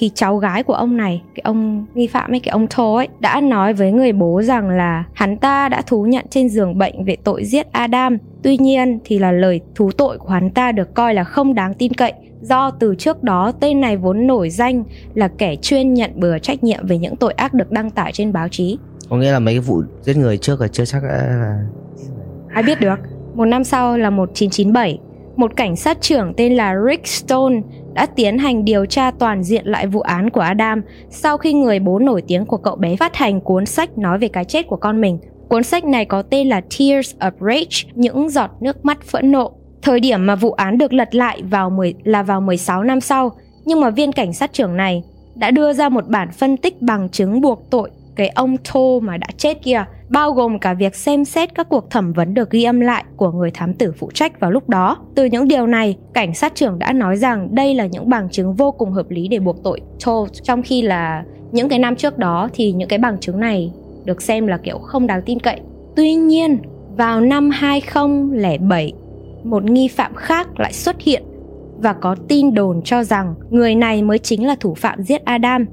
thì 0.00 0.10
cháu 0.14 0.36
gái 0.36 0.62
của 0.62 0.74
ông 0.74 0.96
này, 0.96 1.22
cái 1.34 1.42
ông 1.44 1.86
nghi 1.94 2.06
phạm 2.06 2.32
ấy, 2.32 2.40
cái 2.40 2.50
ông 2.52 2.66
Thô 2.70 2.94
ấy 2.94 3.08
đã 3.20 3.40
nói 3.40 3.72
với 3.72 3.92
người 3.92 4.12
bố 4.12 4.42
rằng 4.42 4.70
là 4.70 5.04
hắn 5.14 5.36
ta 5.36 5.68
đã 5.68 5.82
thú 5.82 6.04
nhận 6.04 6.24
trên 6.30 6.48
giường 6.48 6.78
bệnh 6.78 7.04
về 7.04 7.16
tội 7.24 7.44
giết 7.44 7.72
Adam. 7.72 8.18
Tuy 8.42 8.56
nhiên 8.56 8.98
thì 9.04 9.18
là 9.18 9.32
lời 9.32 9.60
thú 9.74 9.90
tội 9.90 10.18
của 10.18 10.28
hắn 10.28 10.50
ta 10.50 10.72
được 10.72 10.94
coi 10.94 11.14
là 11.14 11.24
không 11.24 11.54
đáng 11.54 11.74
tin 11.74 11.92
cậy 11.92 12.12
do 12.40 12.70
từ 12.70 12.94
trước 12.98 13.22
đó 13.22 13.52
tên 13.60 13.80
này 13.80 13.96
vốn 13.96 14.26
nổi 14.26 14.50
danh 14.50 14.84
là 15.14 15.28
kẻ 15.28 15.56
chuyên 15.56 15.94
nhận 15.94 16.10
bừa 16.14 16.38
trách 16.38 16.64
nhiệm 16.64 16.86
về 16.86 16.98
những 16.98 17.16
tội 17.16 17.32
ác 17.32 17.54
được 17.54 17.70
đăng 17.70 17.90
tải 17.90 18.12
trên 18.12 18.32
báo 18.32 18.48
chí. 18.48 18.78
Có 19.10 19.16
nghĩa 19.16 19.32
là 19.32 19.38
mấy 19.38 19.54
cái 19.54 19.60
vụ 19.60 19.82
giết 20.02 20.16
người 20.16 20.38
trước 20.38 20.60
là 20.60 20.68
chưa 20.68 20.84
chắc 20.84 21.02
đã 21.02 21.26
là 21.28 21.58
Ai 22.54 22.62
biết 22.62 22.80
được. 22.80 22.98
Một 23.34 23.44
năm 23.44 23.64
sau 23.64 23.98
là 23.98 24.10
1997, 24.10 24.98
một 25.36 25.56
cảnh 25.56 25.76
sát 25.76 26.00
trưởng 26.00 26.34
tên 26.36 26.56
là 26.56 26.74
Rick 26.88 27.06
Stone 27.06 27.60
đã 28.00 28.06
tiến 28.06 28.38
hành 28.38 28.64
điều 28.64 28.86
tra 28.86 29.10
toàn 29.10 29.42
diện 29.42 29.66
lại 29.66 29.86
vụ 29.86 30.00
án 30.00 30.30
của 30.30 30.40
Adam 30.40 30.82
sau 31.10 31.38
khi 31.38 31.52
người 31.52 31.78
bố 31.78 31.98
nổi 31.98 32.22
tiếng 32.22 32.46
của 32.46 32.56
cậu 32.56 32.76
bé 32.76 32.96
phát 32.96 33.16
hành 33.16 33.40
cuốn 33.40 33.66
sách 33.66 33.98
nói 33.98 34.18
về 34.18 34.28
cái 34.28 34.44
chết 34.44 34.66
của 34.66 34.76
con 34.76 35.00
mình. 35.00 35.18
Cuốn 35.48 35.62
sách 35.62 35.84
này 35.84 36.04
có 36.04 36.22
tên 36.22 36.48
là 36.48 36.60
Tears 36.60 37.14
of 37.18 37.32
Rage, 37.40 37.92
những 37.94 38.30
giọt 38.30 38.50
nước 38.60 38.84
mắt 38.84 39.02
phẫn 39.02 39.32
nộ. 39.32 39.52
Thời 39.82 40.00
điểm 40.00 40.26
mà 40.26 40.34
vụ 40.34 40.52
án 40.52 40.78
được 40.78 40.92
lật 40.92 41.14
lại 41.14 41.42
vào 41.42 41.70
10, 41.70 41.94
là 42.04 42.22
vào 42.22 42.40
16 42.40 42.82
năm 42.82 43.00
sau, 43.00 43.32
nhưng 43.64 43.80
mà 43.80 43.90
viên 43.90 44.12
cảnh 44.12 44.32
sát 44.32 44.52
trưởng 44.52 44.76
này 44.76 45.02
đã 45.34 45.50
đưa 45.50 45.72
ra 45.72 45.88
một 45.88 46.08
bản 46.08 46.30
phân 46.32 46.56
tích 46.56 46.82
bằng 46.82 47.08
chứng 47.08 47.40
buộc 47.40 47.70
tội 47.70 47.90
cái 48.16 48.28
ông 48.28 48.56
Thô 48.64 49.00
mà 49.00 49.16
đã 49.16 49.26
chết 49.36 49.62
kia, 49.62 49.84
bao 50.10 50.32
gồm 50.32 50.58
cả 50.58 50.74
việc 50.74 50.96
xem 50.96 51.24
xét 51.24 51.54
các 51.54 51.68
cuộc 51.68 51.90
thẩm 51.90 52.12
vấn 52.12 52.34
được 52.34 52.50
ghi 52.50 52.64
âm 52.64 52.80
lại 52.80 53.04
của 53.16 53.32
người 53.32 53.50
thám 53.50 53.74
tử 53.74 53.92
phụ 53.98 54.10
trách 54.14 54.40
vào 54.40 54.50
lúc 54.50 54.68
đó. 54.68 54.96
Từ 55.14 55.24
những 55.24 55.48
điều 55.48 55.66
này, 55.66 55.96
cảnh 56.14 56.34
sát 56.34 56.54
trưởng 56.54 56.78
đã 56.78 56.92
nói 56.92 57.16
rằng 57.16 57.54
đây 57.54 57.74
là 57.74 57.86
những 57.86 58.08
bằng 58.08 58.30
chứng 58.30 58.54
vô 58.54 58.72
cùng 58.72 58.92
hợp 58.92 59.10
lý 59.10 59.28
để 59.28 59.38
buộc 59.38 59.62
tội 59.64 59.80
Thô, 60.04 60.26
trong 60.42 60.62
khi 60.62 60.82
là 60.82 61.24
những 61.52 61.68
cái 61.68 61.78
năm 61.78 61.96
trước 61.96 62.18
đó 62.18 62.48
thì 62.52 62.72
những 62.72 62.88
cái 62.88 62.98
bằng 62.98 63.20
chứng 63.20 63.40
này 63.40 63.72
được 64.04 64.22
xem 64.22 64.46
là 64.46 64.58
kiểu 64.58 64.78
không 64.78 65.06
đáng 65.06 65.22
tin 65.26 65.40
cậy. 65.40 65.60
Tuy 65.96 66.14
nhiên, 66.14 66.58
vào 66.96 67.20
năm 67.20 67.50
2007, 67.50 68.92
một 69.44 69.64
nghi 69.64 69.88
phạm 69.88 70.14
khác 70.14 70.60
lại 70.60 70.72
xuất 70.72 71.00
hiện 71.00 71.22
và 71.78 71.92
có 71.92 72.16
tin 72.28 72.54
đồn 72.54 72.82
cho 72.82 73.04
rằng 73.04 73.34
người 73.50 73.74
này 73.74 74.02
mới 74.02 74.18
chính 74.18 74.46
là 74.46 74.56
thủ 74.60 74.74
phạm 74.74 75.02
giết 75.02 75.24
Adam. 75.24 75.66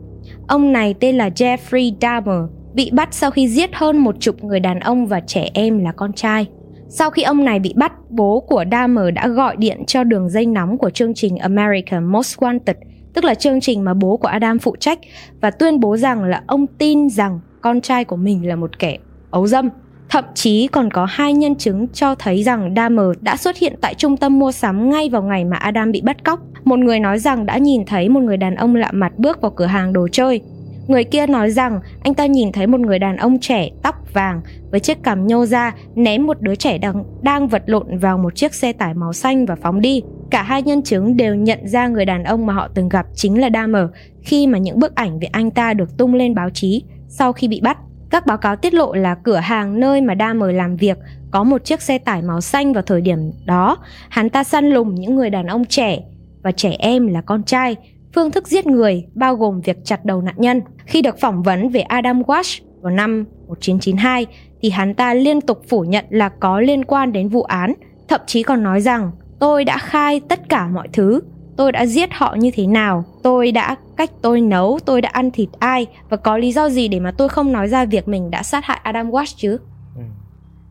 Ông 0.48 0.72
này 0.72 0.94
tên 0.94 1.17
là 1.17 1.29
Jeffrey 1.29 1.94
Dahmer, 2.01 2.57
bị 2.77 2.91
bắt 2.91 3.10
sau 3.12 3.31
khi 3.31 3.48
giết 3.48 3.69
hơn 3.74 3.98
một 3.98 4.15
chục 4.19 4.43
người 4.43 4.60
đàn 4.60 4.79
ông 4.79 5.07
và 5.07 5.19
trẻ 5.19 5.50
em 5.53 5.79
là 5.79 5.91
con 5.91 6.13
trai. 6.13 6.48
Sau 6.89 7.10
khi 7.10 7.24
ông 7.24 7.46
này 7.46 7.60
bị 7.60 7.74
bắt, 7.75 7.93
bố 8.10 8.39
của 8.39 8.63
Dahmer 8.72 9.13
đã 9.13 9.27
gọi 9.27 9.55
điện 9.57 9.84
cho 9.88 10.03
đường 10.03 10.29
dây 10.29 10.46
nóng 10.46 10.77
của 10.77 10.89
chương 10.89 11.13
trình 11.13 11.38
American 11.38 12.05
Most 12.05 12.39
Wanted, 12.39 12.74
tức 13.13 13.24
là 13.24 13.36
chương 13.36 13.62
trình 13.62 13.84
mà 13.84 13.93
bố 13.93 14.17
của 14.17 14.27
Adam 14.27 14.60
phụ 14.60 14.75
trách, 14.79 15.00
và 15.41 15.51
tuyên 15.51 15.79
bố 15.79 15.98
rằng 15.98 16.24
là 16.24 16.43
ông 16.48 16.67
tin 16.67 17.10
rằng 17.10 17.39
con 17.62 17.81
trai 17.81 18.05
của 18.05 18.15
mình 18.15 18.48
là 18.48 18.55
một 18.55 18.79
kẻ 18.79 18.98
ấu 19.31 19.48
dâm. 19.48 19.69
Thậm 20.10 20.24
chí 20.34 20.67
còn 20.67 20.91
có 20.91 21.05
hai 21.05 21.34
nhân 21.34 21.55
chứng 21.55 21.88
cho 21.88 22.15
thấy 22.15 22.43
rằng 22.43 22.74
Dahmer 22.75 23.07
đã 23.22 23.38
xuất 23.38 23.57
hiện 23.57 23.75
tại 23.81 23.93
trung 23.93 24.17
tâm 24.17 24.39
mua 24.39 24.51
sắm 24.51 24.89
ngay 24.89 25.10
vào 25.10 25.24
ngày 25.24 25.46
mà 25.46 25.57
Adam 25.57 25.91
bị 25.91 26.01
bắt 26.01 26.24
cóc. 26.24 26.39
Một 26.63 26.79
người 26.79 27.00
nói 27.00 27.19
rằng 27.19 27.46
đã 27.46 27.57
nhìn 27.57 27.86
thấy 27.86 28.10
một 28.10 28.19
người 28.19 28.38
đàn 28.38 28.55
ông 28.55 28.75
lạ 28.75 28.91
mặt 28.93 29.13
bước 29.17 29.41
vào 29.41 29.51
cửa 29.51 29.65
hàng 29.65 29.93
đồ 29.93 30.07
chơi. 30.12 30.41
Người 30.88 31.03
kia 31.03 31.27
nói 31.27 31.51
rằng 31.51 31.79
anh 32.03 32.13
ta 32.13 32.25
nhìn 32.25 32.51
thấy 32.51 32.67
một 32.67 32.79
người 32.79 33.00
đàn 33.00 33.17
ông 33.17 33.39
trẻ 33.39 33.70
tóc 33.84 33.96
vàng 34.13 34.41
với 34.72 34.79
chiếc 34.79 35.03
cằm 35.03 35.27
nhô 35.27 35.46
ra 35.46 35.75
ném 35.96 36.25
một 36.25 36.41
đứa 36.41 36.56
trẻ 36.56 36.77
đang, 36.77 37.03
đang 37.22 37.48
vật 37.48 37.63
lộn 37.65 37.98
vào 37.98 38.17
một 38.17 38.36
chiếc 38.36 38.53
xe 38.53 38.74
tải 38.74 38.94
màu 38.94 39.13
xanh 39.13 39.46
và 39.46 39.56
phóng 39.56 39.82
đi. 39.82 40.01
Cả 40.32 40.44
hai 40.44 40.63
nhân 40.63 40.82
chứng 40.82 41.17
đều 41.17 41.36
nhận 41.36 41.67
ra 41.67 41.88
người 41.88 42.06
đàn 42.06 42.24
ông 42.24 42.46
mà 42.46 42.53
họ 42.53 42.67
từng 42.74 42.89
gặp 42.89 43.06
chính 43.15 43.41
là 43.41 43.50
Dahmer 43.53 43.84
khi 44.22 44.48
mà 44.48 44.58
những 44.58 44.79
bức 44.79 44.96
ảnh 44.96 45.20
về 45.20 45.27
anh 45.32 45.51
ta 45.51 45.74
được 45.74 45.98
tung 45.98 46.13
lên 46.13 46.36
báo 46.36 46.50
chí 46.50 46.84
sau 47.08 47.34
khi 47.34 47.48
bị 47.48 47.62
bắt. 47.62 47.77
Các 48.10 48.25
báo 48.25 48.38
cáo 48.38 48.56
tiết 48.56 48.74
lộ 48.74 48.94
là 48.94 49.15
cửa 49.15 49.38
hàng 49.38 49.79
nơi 49.79 50.01
mà 50.01 50.15
Dahmer 50.20 50.56
làm 50.56 50.75
việc 50.75 50.98
có 51.32 51.44
một 51.44 51.65
chiếc 51.65 51.82
xe 51.82 51.98
tải 51.98 52.22
màu 52.22 52.41
xanh 52.41 52.74
vào 52.74 52.84
thời 52.84 53.01
điểm 53.01 53.32
đó. 53.46 53.77
Hắn 54.10 54.29
ta 54.29 54.44
săn 54.44 54.70
lùng 54.70 54.96
những 54.96 55.15
người 55.15 55.29
đàn 55.29 55.48
ông 55.48 55.65
trẻ 55.65 56.00
và 56.44 56.51
trẻ 56.51 56.75
em 56.79 57.08
là 57.08 57.22
con 57.22 57.44
trai. 57.44 57.75
Phương 58.17 58.31
thức 58.31 58.47
giết 58.47 58.67
người 58.67 59.05
bao 59.15 59.36
gồm 59.36 59.62
việc 59.62 59.77
chặt 59.83 60.05
đầu 60.05 60.21
nạn 60.21 60.36
nhân. 60.38 60.62
Khi 60.86 61.01
được 61.01 61.19
phỏng 61.19 61.43
vấn 61.43 61.69
về 61.69 61.81
Adam 61.81 62.21
Walsh 62.21 62.62
vào 62.81 62.93
năm 62.93 63.25
1992 63.47 64.25
thì 64.62 64.69
hắn 64.69 64.93
ta 64.93 65.13
liên 65.13 65.41
tục 65.41 65.62
phủ 65.69 65.81
nhận 65.81 66.05
là 66.09 66.29
có 66.29 66.59
liên 66.59 66.86
quan 66.86 67.12
đến 67.12 67.29
vụ 67.29 67.43
án, 67.43 67.74
thậm 68.07 68.21
chí 68.27 68.43
còn 68.43 68.63
nói 68.63 68.81
rằng 68.81 69.12
tôi 69.39 69.65
đã 69.65 69.77
khai 69.77 70.19
tất 70.19 70.50
cả 70.50 70.67
mọi 70.67 70.88
thứ. 70.93 71.21
Tôi 71.57 71.71
đã 71.71 71.86
giết 71.86 72.09
họ 72.13 72.36
như 72.39 72.51
thế 72.53 72.67
nào. 72.67 73.03
Tôi 73.24 73.51
đã 73.51 73.75
cách 73.97 74.12
tôi 74.21 74.41
nấu. 74.41 74.79
Tôi 74.86 75.01
đã 75.01 75.09
ăn 75.13 75.31
thịt 75.31 75.50
ai. 75.59 75.88
Và 76.09 76.17
có 76.17 76.38
lý 76.38 76.51
do 76.51 76.69
gì 76.69 76.88
để 76.88 77.00
mà 77.00 77.12
tôi 77.12 77.29
không 77.29 77.51
nói 77.51 77.67
ra 77.67 77.86
việc 77.86 78.07
mình 78.07 78.31
đã 78.31 78.43
sát 78.43 78.65
hại 78.65 78.79
adam 78.83 79.12
wash 79.12 79.33
chứ? 79.38 79.57
Ừ. 79.95 80.01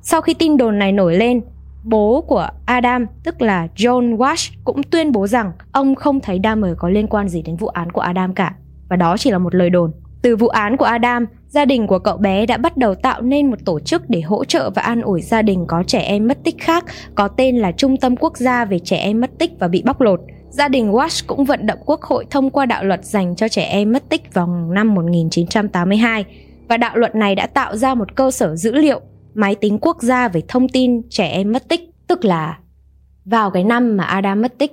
sau 0.03 0.21
khi 0.21 0.35
tin 0.35 0.57
đồn 0.57 0.79
này 0.79 0.93
nổi 0.93 1.17
lên 1.17 1.41
bố 1.87 2.21
của 2.21 2.49
Adam, 2.67 3.07
tức 3.25 3.43
là 3.43 3.69
John 3.77 4.17
Wash, 4.17 4.53
cũng 4.65 4.83
tuyên 4.83 5.13
bố 5.13 5.27
rằng 5.27 5.53
ông 5.73 5.95
không 5.95 6.21
thấy 6.21 6.41
Dahmer 6.45 6.73
có 6.79 6.89
liên 6.89 7.07
quan 7.07 7.29
gì 7.29 7.43
đến 7.43 7.57
vụ 7.57 7.67
án 7.67 7.93
của 7.93 8.01
Adam 8.01 8.35
cả. 8.35 8.55
Và 8.89 8.97
đó 8.97 9.17
chỉ 9.17 9.31
là 9.31 9.39
một 9.39 9.55
lời 9.55 9.71
đồn. 9.71 9.93
Từ 10.23 10.37
vụ 10.37 10.49
án 10.49 10.77
của 10.77 10.85
Adam, 10.85 11.27
gia 11.49 11.65
đình 11.65 11.87
của 11.87 11.99
cậu 11.99 12.17
bé 12.17 12.47
đã 12.47 12.57
bắt 12.57 12.77
đầu 12.77 12.95
tạo 12.95 13.23
nên 13.23 13.51
một 13.51 13.57
tổ 13.65 13.81
chức 13.81 14.11
để 14.11 14.21
hỗ 14.21 14.45
trợ 14.45 14.71
và 14.71 14.83
an 14.83 15.01
ủi 15.01 15.23
gia 15.23 15.43
đình 15.43 15.65
có 15.67 15.83
trẻ 15.87 15.99
em 15.99 16.29
mất 16.29 16.39
tích 16.45 16.59
khác 16.59 16.85
có 17.15 17.29
tên 17.29 17.57
là 17.57 17.73
Trung 17.73 17.97
tâm 17.97 18.17
Quốc 18.17 18.37
gia 18.37 18.65
về 18.65 18.79
trẻ 18.79 18.97
em 18.97 19.21
mất 19.21 19.31
tích 19.39 19.53
và 19.59 19.69
bị 19.69 19.83
bóc 19.87 20.01
lột. 20.01 20.21
Gia 20.51 20.69
đình 20.69 20.93
Wash 20.93 21.25
cũng 21.27 21.45
vận 21.45 21.67
động 21.67 21.79
quốc 21.87 22.03
hội 22.03 22.27
thông 22.31 22.51
qua 22.51 22.67
đạo 22.67 22.85
luật 22.85 23.05
dành 23.05 23.37
cho 23.37 23.49
trẻ 23.49 23.63
em 23.63 23.93
mất 23.93 24.09
tích 24.09 24.35
vào 24.35 24.47
năm 24.73 24.95
1982 24.95 26.25
và 26.69 26.77
đạo 26.77 26.97
luật 26.97 27.15
này 27.15 27.35
đã 27.35 27.47
tạo 27.47 27.77
ra 27.77 27.95
một 27.95 28.17
cơ 28.17 28.31
sở 28.31 28.57
dữ 28.57 28.73
liệu 28.73 29.01
máy 29.37 29.55
tính 29.55 29.79
quốc 29.79 30.03
gia 30.03 30.29
về 30.29 30.43
thông 30.49 30.69
tin 30.69 31.03
trẻ 31.11 31.29
em 31.29 31.53
mất 31.53 31.69
tích, 31.69 31.81
tức 32.09 32.25
là 32.25 32.59
vào 33.25 33.51
cái 33.51 33.65
năm 33.65 33.97
mà 33.97 34.05
Adam 34.05 34.43
mất 34.43 34.59
tích 34.59 34.73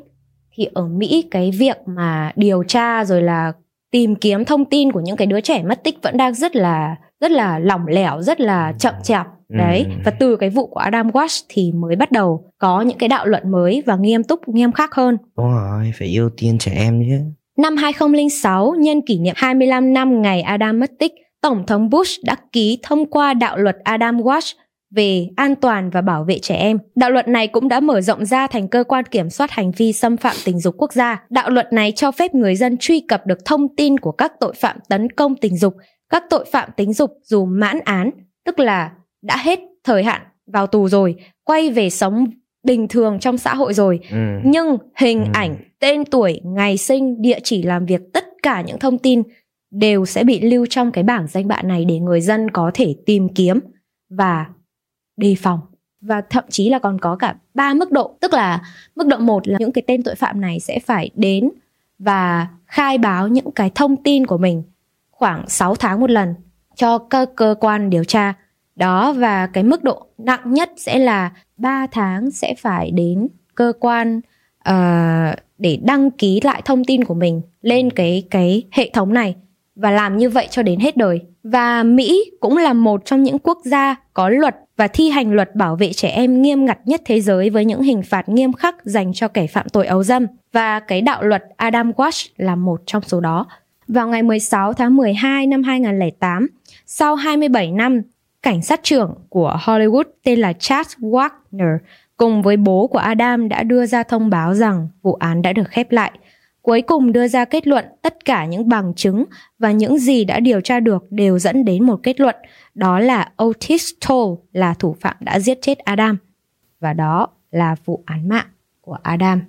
thì 0.55 0.67
ở 0.73 0.87
Mỹ 0.87 1.23
cái 1.31 1.51
việc 1.51 1.77
mà 1.85 2.31
điều 2.35 2.63
tra 2.63 3.05
rồi 3.05 3.21
là 3.21 3.53
tìm 3.91 4.15
kiếm 4.15 4.45
thông 4.45 4.65
tin 4.65 4.91
của 4.91 4.99
những 4.99 5.15
cái 5.15 5.27
đứa 5.27 5.41
trẻ 5.41 5.63
mất 5.63 5.83
tích 5.83 5.97
vẫn 6.01 6.17
đang 6.17 6.33
rất 6.33 6.55
là 6.55 6.95
rất 7.21 7.31
là 7.31 7.59
lỏng 7.59 7.87
lẻo, 7.87 8.21
rất 8.21 8.41
là 8.41 8.73
chậm 8.79 8.93
chạp 9.03 9.27
đấy 9.49 9.85
và 10.05 10.11
từ 10.11 10.35
cái 10.35 10.49
vụ 10.49 10.67
của 10.67 10.79
Adam 10.79 11.09
Wash 11.09 11.45
thì 11.49 11.71
mới 11.71 11.95
bắt 11.95 12.11
đầu 12.11 12.51
có 12.57 12.81
những 12.81 12.97
cái 12.97 13.09
đạo 13.09 13.25
luận 13.25 13.51
mới 13.51 13.83
và 13.85 13.95
nghiêm 13.95 14.23
túc 14.23 14.47
nghiêm 14.47 14.71
khắc 14.71 14.93
hơn. 14.93 15.17
Đúng 15.37 15.51
rồi, 15.51 15.91
phải 15.99 16.15
ưu 16.15 16.29
tiên 16.37 16.57
trẻ 16.57 16.71
em 16.75 17.03
chứ. 17.09 17.19
Năm 17.57 17.75
2006, 17.77 18.73
nhân 18.79 19.01
kỷ 19.07 19.19
niệm 19.19 19.33
25 19.37 19.93
năm 19.93 20.21
ngày 20.21 20.41
Adam 20.41 20.79
mất 20.79 20.91
tích, 20.99 21.13
Tổng 21.43 21.65
thống 21.65 21.89
Bush 21.89 22.23
đã 22.23 22.35
ký 22.51 22.79
thông 22.83 23.05
qua 23.05 23.33
đạo 23.33 23.57
luật 23.57 23.77
Adam 23.83 24.21
Wash 24.21 24.53
về 24.95 25.27
an 25.35 25.55
toàn 25.55 25.89
và 25.89 26.01
bảo 26.01 26.23
vệ 26.23 26.39
trẻ 26.39 26.55
em. 26.55 26.77
Đạo 26.95 27.09
luật 27.09 27.27
này 27.27 27.47
cũng 27.47 27.67
đã 27.67 27.79
mở 27.79 28.01
rộng 28.01 28.25
ra 28.25 28.47
thành 28.47 28.67
cơ 28.67 28.83
quan 28.83 29.05
kiểm 29.05 29.29
soát 29.29 29.51
hành 29.51 29.71
vi 29.71 29.93
xâm 29.93 30.17
phạm 30.17 30.35
tình 30.45 30.59
dục 30.59 30.75
quốc 30.77 30.93
gia. 30.93 31.25
Đạo 31.29 31.49
luật 31.49 31.73
này 31.73 31.91
cho 31.91 32.11
phép 32.11 32.35
người 32.35 32.55
dân 32.55 32.77
truy 32.77 32.99
cập 32.99 33.27
được 33.27 33.45
thông 33.45 33.75
tin 33.75 33.99
của 33.99 34.11
các 34.11 34.33
tội 34.39 34.53
phạm 34.53 34.77
tấn 34.89 35.09
công 35.09 35.35
tình 35.35 35.57
dục, 35.57 35.73
các 36.09 36.23
tội 36.29 36.45
phạm 36.51 36.69
tính 36.77 36.93
dục 36.93 37.11
dù 37.23 37.45
mãn 37.45 37.79
án, 37.79 38.09
tức 38.45 38.59
là 38.59 38.91
đã 39.21 39.37
hết 39.37 39.59
thời 39.83 40.03
hạn 40.03 40.21
vào 40.53 40.67
tù 40.67 40.89
rồi, 40.89 41.15
quay 41.43 41.69
về 41.69 41.89
sống 41.89 42.25
bình 42.63 42.87
thường 42.87 43.19
trong 43.19 43.37
xã 43.37 43.55
hội 43.55 43.73
rồi. 43.73 43.99
Ừ. 44.11 44.17
Nhưng 44.43 44.77
hình 44.95 45.23
ừ. 45.23 45.29
ảnh, 45.33 45.55
tên 45.79 46.05
tuổi, 46.05 46.41
ngày 46.43 46.77
sinh, 46.77 47.21
địa 47.21 47.39
chỉ 47.43 47.63
làm 47.63 47.85
việc, 47.85 48.01
tất 48.13 48.25
cả 48.43 48.61
những 48.61 48.79
thông 48.79 48.97
tin 48.97 49.23
đều 49.73 50.05
sẽ 50.05 50.23
bị 50.23 50.41
lưu 50.41 50.65
trong 50.69 50.91
cái 50.91 51.03
bảng 51.03 51.27
danh 51.27 51.47
bạ 51.47 51.61
này 51.61 51.85
để 51.85 51.99
người 51.99 52.21
dân 52.21 52.51
có 52.51 52.71
thể 52.73 52.95
tìm 53.05 53.29
kiếm 53.29 53.59
và 54.09 54.45
đề 55.17 55.35
phòng. 55.39 55.59
Và 56.01 56.21
thậm 56.29 56.43
chí 56.49 56.69
là 56.69 56.79
còn 56.79 56.99
có 56.99 57.15
cả 57.15 57.35
ba 57.53 57.73
mức 57.73 57.91
độ 57.91 58.17
tức 58.21 58.33
là 58.33 58.61
mức 58.95 59.07
độ 59.07 59.17
một 59.17 59.47
là 59.47 59.59
những 59.59 59.71
cái 59.71 59.83
tên 59.87 60.03
tội 60.03 60.15
phạm 60.15 60.41
này 60.41 60.59
sẽ 60.59 60.79
phải 60.79 61.09
đến 61.15 61.49
và 61.99 62.47
khai 62.65 62.97
báo 62.97 63.27
những 63.27 63.51
cái 63.51 63.71
thông 63.75 64.03
tin 64.03 64.25
của 64.25 64.37
mình 64.37 64.63
khoảng 65.11 65.49
6 65.49 65.75
tháng 65.75 65.99
một 65.99 66.09
lần 66.09 66.35
cho 66.75 66.97
cơ 66.97 67.25
cơ 67.35 67.55
quan 67.59 67.89
điều 67.89 68.03
tra. 68.03 68.33
Đó 68.75 69.13
và 69.13 69.47
cái 69.47 69.63
mức 69.63 69.83
độ 69.83 70.07
nặng 70.17 70.53
nhất 70.53 70.71
sẽ 70.77 70.99
là 70.99 71.31
3 71.57 71.87
tháng 71.91 72.31
sẽ 72.31 72.55
phải 72.57 72.91
đến 72.91 73.27
cơ 73.55 73.73
quan 73.79 74.21
uh, 74.69 75.35
để 75.57 75.79
đăng 75.83 76.11
ký 76.11 76.39
lại 76.43 76.61
thông 76.65 76.85
tin 76.85 77.03
của 77.03 77.13
mình 77.13 77.41
lên 77.61 77.89
cái 77.89 78.23
cái 78.29 78.63
hệ 78.71 78.89
thống 78.93 79.13
này 79.13 79.35
và 79.75 79.91
làm 79.91 80.17
như 80.17 80.29
vậy 80.29 80.47
cho 80.51 80.63
đến 80.63 80.79
hết 80.79 80.97
đời. 80.97 81.21
Và 81.43 81.83
Mỹ 81.83 82.31
cũng 82.39 82.57
là 82.57 82.73
một 82.73 83.05
trong 83.05 83.23
những 83.23 83.39
quốc 83.39 83.57
gia 83.63 83.95
có 84.13 84.29
luật 84.29 84.55
và 84.77 84.87
thi 84.87 85.09
hành 85.09 85.31
luật 85.31 85.55
bảo 85.55 85.75
vệ 85.75 85.93
trẻ 85.93 86.09
em 86.09 86.41
nghiêm 86.41 86.65
ngặt 86.65 86.79
nhất 86.85 87.01
thế 87.05 87.21
giới 87.21 87.49
với 87.49 87.65
những 87.65 87.81
hình 87.81 88.03
phạt 88.03 88.29
nghiêm 88.29 88.53
khắc 88.53 88.75
dành 88.83 89.13
cho 89.13 89.27
kẻ 89.27 89.47
phạm 89.47 89.69
tội 89.69 89.87
ấu 89.87 90.03
dâm 90.03 90.27
và 90.53 90.79
cái 90.79 91.01
đạo 91.01 91.23
luật 91.23 91.43
Adam 91.57 91.91
Walsh 91.91 92.29
là 92.37 92.55
một 92.55 92.81
trong 92.85 93.01
số 93.01 93.19
đó. 93.19 93.45
Vào 93.87 94.07
ngày 94.07 94.23
16 94.23 94.73
tháng 94.73 94.95
12 94.95 95.47
năm 95.47 95.63
2008, 95.63 96.47
sau 96.85 97.15
27 97.15 97.71
năm, 97.71 98.01
cảnh 98.41 98.61
sát 98.61 98.79
trưởng 98.83 99.15
của 99.29 99.57
Hollywood 99.63 100.03
tên 100.23 100.39
là 100.39 100.53
Chad 100.53 100.87
Wagner 100.87 101.77
cùng 102.17 102.41
với 102.41 102.57
bố 102.57 102.87
của 102.87 102.99
Adam 102.99 103.49
đã 103.49 103.63
đưa 103.63 103.85
ra 103.85 104.03
thông 104.03 104.29
báo 104.29 104.53
rằng 104.53 104.87
vụ 105.01 105.13
án 105.13 105.41
đã 105.41 105.53
được 105.53 105.69
khép 105.69 105.91
lại 105.91 106.11
cuối 106.63 106.81
cùng 106.81 107.11
đưa 107.11 107.27
ra 107.27 107.45
kết 107.45 107.67
luận 107.67 107.85
tất 108.01 108.25
cả 108.25 108.45
những 108.45 108.69
bằng 108.69 108.93
chứng 108.95 109.25
và 109.59 109.71
những 109.71 109.97
gì 109.97 110.25
đã 110.25 110.39
điều 110.39 110.61
tra 110.61 110.79
được 110.79 111.03
đều 111.09 111.39
dẫn 111.39 111.65
đến 111.65 111.83
một 111.85 111.99
kết 112.03 112.19
luận 112.19 112.35
đó 112.75 112.99
là 112.99 113.31
Otis 113.43 113.91
Toll 114.07 114.33
là 114.51 114.73
thủ 114.73 114.95
phạm 114.99 115.15
đã 115.19 115.39
giết 115.39 115.59
chết 115.61 115.77
Adam 115.79 116.17
và 116.79 116.93
đó 116.93 117.27
là 117.51 117.75
vụ 117.85 118.03
án 118.05 118.29
mạng 118.29 118.45
của 118.81 118.97
Adam. 119.03 119.41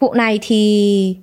Vụ 0.00 0.14
này 0.14 0.38
thì 0.42 1.16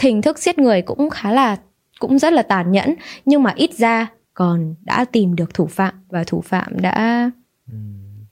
hình 0.00 0.22
thức 0.22 0.38
giết 0.38 0.58
người 0.58 0.82
cũng 0.82 1.10
khá 1.10 1.32
là 1.32 1.56
cũng 1.98 2.18
rất 2.18 2.32
là 2.32 2.42
tàn 2.42 2.72
nhẫn 2.72 2.94
nhưng 3.24 3.42
mà 3.42 3.52
ít 3.56 3.74
ra 3.74 4.06
còn 4.34 4.74
đã 4.80 5.04
tìm 5.04 5.36
được 5.36 5.54
thủ 5.54 5.66
phạm 5.66 5.94
và 6.08 6.24
thủ 6.24 6.40
phạm 6.40 6.80
đã 6.80 7.30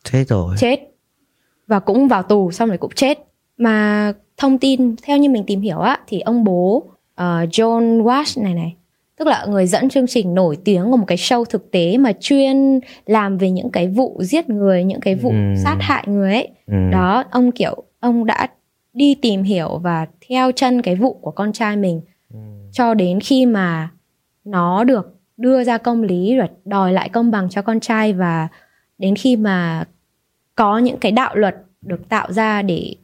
chết 0.04 0.24
rồi. 0.28 0.56
Chết 0.58 0.80
và 1.66 1.80
cũng 1.80 2.08
vào 2.08 2.22
tù 2.22 2.50
xong 2.50 2.68
rồi 2.68 2.78
cũng 2.78 2.92
chết 2.94 3.18
mà 3.56 4.12
thông 4.44 4.58
tin 4.58 4.96
theo 5.02 5.16
như 5.16 5.28
mình 5.28 5.44
tìm 5.46 5.60
hiểu 5.60 5.78
á 5.78 5.98
thì 6.06 6.20
ông 6.20 6.44
bố 6.44 6.76
uh, 6.76 6.86
John 7.50 8.02
Wash 8.02 8.42
này 8.42 8.54
này 8.54 8.76
tức 9.18 9.28
là 9.28 9.46
người 9.48 9.66
dẫn 9.66 9.88
chương 9.88 10.06
trình 10.06 10.34
nổi 10.34 10.58
tiếng 10.64 10.90
của 10.90 10.96
một 10.96 11.04
cái 11.06 11.16
show 11.18 11.44
thực 11.44 11.70
tế 11.70 11.98
mà 11.98 12.12
chuyên 12.20 12.80
làm 13.06 13.38
về 13.38 13.50
những 13.50 13.70
cái 13.70 13.88
vụ 13.88 14.20
giết 14.22 14.50
người 14.50 14.84
những 14.84 15.00
cái 15.00 15.14
vụ 15.14 15.30
ừ. 15.30 15.54
sát 15.64 15.76
hại 15.80 16.04
người 16.06 16.32
ấy 16.32 16.48
ừ. 16.66 16.74
đó 16.92 17.24
ông 17.30 17.52
kiểu 17.52 17.82
ông 18.00 18.26
đã 18.26 18.46
đi 18.92 19.14
tìm 19.14 19.42
hiểu 19.42 19.78
và 19.78 20.06
theo 20.28 20.52
chân 20.52 20.82
cái 20.82 20.94
vụ 20.94 21.14
của 21.14 21.30
con 21.30 21.52
trai 21.52 21.76
mình 21.76 22.00
ừ. 22.32 22.38
cho 22.72 22.94
đến 22.94 23.20
khi 23.20 23.46
mà 23.46 23.90
nó 24.44 24.84
được 24.84 25.16
đưa 25.36 25.64
ra 25.64 25.78
công 25.78 26.02
lý 26.02 26.36
rồi 26.36 26.48
đòi 26.64 26.92
lại 26.92 27.08
công 27.08 27.30
bằng 27.30 27.50
cho 27.50 27.62
con 27.62 27.80
trai 27.80 28.12
và 28.12 28.48
đến 28.98 29.16
khi 29.16 29.36
mà 29.36 29.84
có 30.54 30.78
những 30.78 30.96
cái 30.96 31.12
đạo 31.12 31.36
luật 31.36 31.54
được 31.82 32.08
tạo 32.08 32.32
ra 32.32 32.62
để 32.62 32.94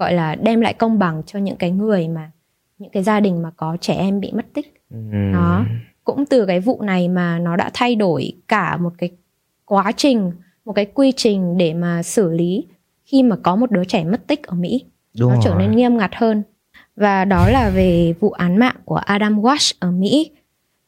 gọi 0.00 0.12
là 0.14 0.34
đem 0.34 0.60
lại 0.60 0.74
công 0.74 0.98
bằng 0.98 1.22
cho 1.26 1.38
những 1.38 1.56
cái 1.56 1.70
người 1.70 2.08
mà 2.08 2.30
những 2.78 2.90
cái 2.90 3.02
gia 3.02 3.20
đình 3.20 3.42
mà 3.42 3.50
có 3.56 3.76
trẻ 3.80 3.94
em 3.94 4.20
bị 4.20 4.32
mất 4.32 4.46
tích. 4.52 4.74
Ừ. 4.90 4.96
đó. 5.32 5.64
Cũng 6.04 6.26
từ 6.26 6.46
cái 6.46 6.60
vụ 6.60 6.82
này 6.82 7.08
mà 7.08 7.38
nó 7.38 7.56
đã 7.56 7.70
thay 7.74 7.94
đổi 7.94 8.32
cả 8.48 8.76
một 8.76 8.92
cái 8.98 9.10
quá 9.64 9.92
trình 9.96 10.32
một 10.64 10.72
cái 10.72 10.86
quy 10.86 11.12
trình 11.16 11.58
để 11.58 11.74
mà 11.74 12.02
xử 12.02 12.30
lý 12.30 12.66
khi 13.04 13.22
mà 13.22 13.36
có 13.36 13.56
một 13.56 13.70
đứa 13.70 13.84
trẻ 13.84 14.04
mất 14.04 14.26
tích 14.26 14.42
ở 14.42 14.54
Mỹ. 14.54 14.84
Đúng 15.18 15.30
nó 15.30 15.34
rồi. 15.34 15.44
trở 15.44 15.54
nên 15.58 15.76
nghiêm 15.76 15.96
ngặt 15.96 16.10
hơn. 16.14 16.42
Và 16.96 17.24
đó 17.24 17.48
là 17.48 17.70
về 17.70 18.14
vụ 18.20 18.30
án 18.30 18.56
mạng 18.56 18.76
của 18.84 18.96
Adam 18.96 19.42
Walsh 19.42 19.74
ở 19.80 19.90
Mỹ. 19.90 20.30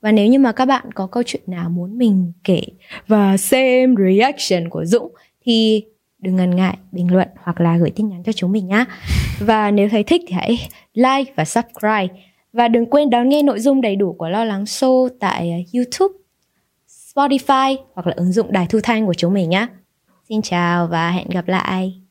Và 0.01 0.13
nếu 0.13 0.27
như 0.27 0.39
mà 0.39 0.53
các 0.53 0.65
bạn 0.65 0.93
có 0.95 1.07
câu 1.07 1.23
chuyện 1.27 1.43
nào 1.47 1.71
muốn 1.71 1.99
mình 1.99 2.33
kể 2.45 2.63
và 3.07 3.37
xem 3.37 3.95
reaction 3.97 4.69
của 4.69 4.85
Dũng 4.85 5.13
thì 5.45 5.85
đừng 6.23 6.37
ngần 6.37 6.57
ngại 6.57 6.77
bình 6.93 7.15
luận 7.15 7.29
hoặc 7.43 7.61
là 7.61 7.77
gửi 7.77 7.91
tin 7.91 8.09
nhắn 8.09 8.23
cho 8.23 8.33
chúng 8.33 8.53
mình 8.53 8.69
nhé. 8.69 8.85
Và 9.41 9.71
nếu 9.71 9.89
thấy 9.89 10.03
thích 10.03 10.23
thì 10.27 10.35
hãy 10.35 10.69
like 10.95 11.33
và 11.37 11.45
subscribe. 11.45 12.09
Và 12.53 12.69
đừng 12.69 12.87
quên 12.87 13.11
đón 13.11 13.29
nghe 13.29 13.43
nội 13.43 13.61
dung 13.61 13.81
đầy 13.81 13.97
đủ 13.97 14.13
của 14.13 14.29
Lo 14.29 14.45
Lắng 14.45 14.65
Show 14.65 15.09
tại 15.21 15.51
ờ, 15.51 15.79
YouTube, 15.79 16.19
Spotify 16.89 17.77
hoặc 17.95 18.07
là 18.07 18.15
ứng 18.17 18.33
dụng 18.33 18.53
đài 18.53 18.67
thu 18.67 18.81
thanh 18.83 19.07
của 19.07 19.15
chúng 19.15 19.35
mình 19.35 19.51
nhé. 19.51 19.67
Xin 20.29 20.43
chào 20.43 20.87
và 20.87 21.11
hẹn 21.11 21.29
gặp 21.29 21.49
lại. 21.49 22.02